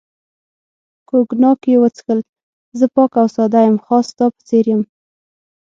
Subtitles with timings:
[1.09, 2.19] کوګناک یې وڅښل،
[2.79, 4.81] زه پاک او ساده یم، خاص ستا په څېر یم.